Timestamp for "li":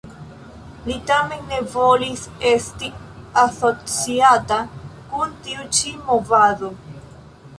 0.85-0.93